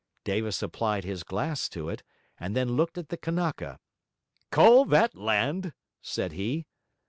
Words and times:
Davis 0.23 0.63
applied 0.63 1.03
his 1.03 1.21
glass 1.21 1.69
to 1.69 1.87
it, 1.87 2.01
and 2.39 2.55
then 2.55 2.69
looked 2.75 2.97
at 2.97 3.09
the 3.09 3.17
Kanaka. 3.17 3.77
'Call 4.49 4.83
that 4.85 5.13
land?' 5.15 5.73
said 6.01 6.31
he. 6.31 6.65